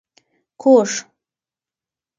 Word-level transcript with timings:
کوږ 0.61 0.89